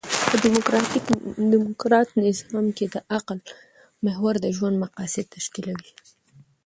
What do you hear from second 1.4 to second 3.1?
ډيموکراټ نظام کښي د